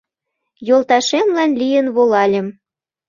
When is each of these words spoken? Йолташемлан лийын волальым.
Йолташемлан 0.67 1.51
лийын 1.61 1.87
волальым. 1.95 2.47